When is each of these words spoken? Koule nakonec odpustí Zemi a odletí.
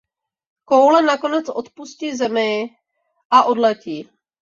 Koule 0.71 1.01
nakonec 1.03 1.47
odpustí 1.49 2.11
Zemi 2.17 2.73
a 3.31 3.43
odletí. 3.43 4.09